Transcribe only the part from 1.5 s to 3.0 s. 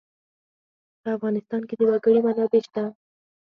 کې د وګړي منابع شته.